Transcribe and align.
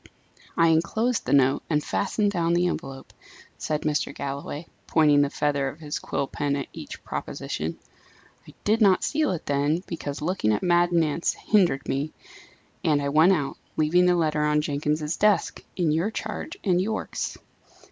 "I 0.57 0.69
enclosed 0.69 1.27
the 1.27 1.31
note, 1.31 1.61
and 1.69 1.83
fastened 1.83 2.31
down 2.31 2.53
the 2.55 2.65
envelope," 2.65 3.13
said 3.59 3.83
Mr. 3.83 4.11
Galloway, 4.11 4.65
pointing 4.87 5.21
the 5.21 5.29
feather 5.29 5.67
of 5.69 5.79
his 5.79 5.99
quill 5.99 6.25
pen 6.25 6.55
at 6.55 6.65
each 6.73 7.03
proposition. 7.03 7.77
"I 8.47 8.55
did 8.63 8.81
not 8.81 9.03
seal 9.03 9.29
it 9.29 9.45
then, 9.45 9.83
because 9.85 10.19
looking 10.19 10.53
at 10.53 10.63
Mad 10.63 10.91
Nance 10.91 11.33
hindered 11.33 11.87
me, 11.87 12.11
and 12.83 12.99
I 12.99 13.09
went 13.09 13.33
out, 13.33 13.57
leaving 13.77 14.07
the 14.07 14.15
letter 14.15 14.43
on 14.43 14.61
Jenkins's 14.61 15.17
desk, 15.17 15.63
in 15.75 15.91
your 15.91 16.09
charge 16.09 16.57
and 16.63 16.81
Yorke's." 16.81 17.37